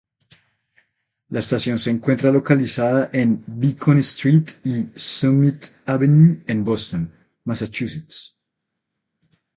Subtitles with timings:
[1.29, 8.35] La estación se encuentra localizada en Beacon Street y Summit Avenue en Boston, Massachusetts.